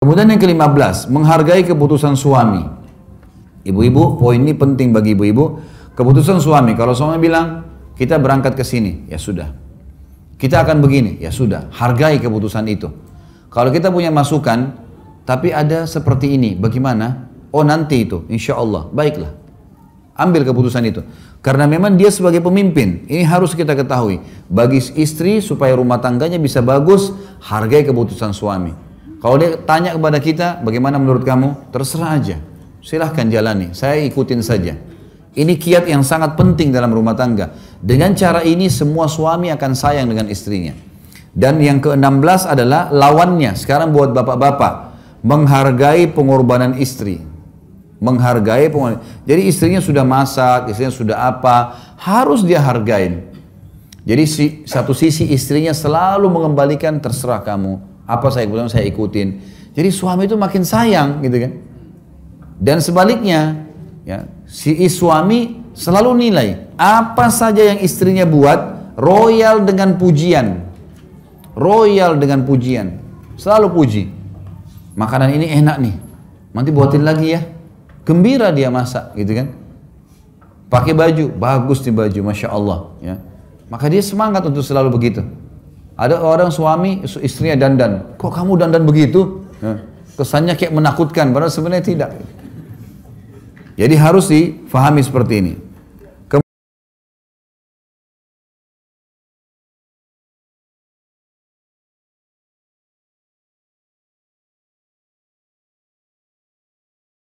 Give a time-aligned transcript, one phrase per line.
[0.00, 2.60] Kemudian yang ke-15, menghargai keputusan suami.
[3.64, 5.56] Ibu-ibu, poin ini penting bagi ibu-ibu.
[5.96, 7.64] Keputusan suami, kalau suami bilang,
[7.96, 9.56] kita berangkat ke sini, ya sudah.
[10.36, 11.72] Kita akan begini, ya sudah.
[11.72, 12.92] Hargai keputusan itu.
[13.48, 14.76] Kalau kita punya masukan,
[15.24, 17.24] tapi ada seperti ini, bagaimana?
[17.56, 19.39] Oh nanti itu, insya Allah, baiklah.
[20.20, 21.00] Ambil keputusan itu.
[21.40, 24.20] Karena memang dia sebagai pemimpin, ini harus kita ketahui.
[24.52, 28.76] Bagi istri supaya rumah tangganya bisa bagus, hargai keputusan suami.
[29.24, 31.72] Kalau dia tanya kepada kita, bagaimana menurut kamu?
[31.72, 32.36] Terserah aja.
[32.84, 34.76] Silahkan jalani, saya ikutin saja.
[35.32, 37.56] Ini kiat yang sangat penting dalam rumah tangga.
[37.80, 40.76] Dengan cara ini semua suami akan sayang dengan istrinya.
[41.30, 43.54] Dan yang ke-16 adalah lawannya.
[43.54, 44.92] Sekarang buat bapak-bapak.
[45.22, 47.29] Menghargai pengorbanan istri.
[48.00, 49.04] Menghargai pengorbanan.
[49.28, 51.76] Jadi istrinya sudah masak, istrinya sudah apa.
[52.00, 53.28] Harus dia hargain.
[54.08, 57.76] Jadi si, satu sisi istrinya selalu mengembalikan terserah kamu.
[58.08, 59.28] Apa saya ikutin, saya ikutin.
[59.76, 61.52] Jadi suami itu makin sayang gitu kan.
[62.56, 63.68] Dan sebaliknya,
[64.08, 70.66] ya, si suami selalu nilai apa saja yang istrinya buat royal dengan pujian
[71.54, 72.98] royal dengan pujian
[73.38, 74.02] selalu puji
[74.98, 75.94] makanan ini enak nih
[76.52, 77.40] nanti buatin lagi ya
[78.10, 79.54] gembira dia masak gitu kan?
[80.66, 83.14] Pakai baju bagus nih baju masya Allah ya.
[83.70, 85.22] Maka dia semangat untuk selalu begitu.
[85.94, 88.18] Ada orang suami istrinya dandan.
[88.18, 89.46] Kok kamu dandan begitu?
[89.62, 89.86] Ya.
[90.16, 92.10] kesannya kayak menakutkan padahal sebenarnya tidak.
[93.80, 95.54] Jadi harus difahami seperti ini.